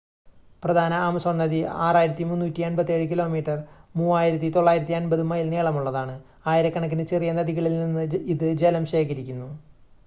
പ്രധാന 0.63 0.93
ആമസോൺ 1.07 1.35
നദി 1.37 1.59
6,387 1.87 3.05
kilometre 3.11 3.57
3,980 3.99 5.27
mile 5.31 5.47
നീളമുള്ളതാണ്. 5.49 6.15
ആയിരക്കണക്കിന് 6.45 7.05
ചെറിയ 7.05 7.31
നദികളിൽ 7.31 7.75
നിന്ന് 7.83 8.05
ഇത് 8.35 8.47
ജലം 8.63 8.85
ശേഖരിക്കുന്നു 8.85 9.49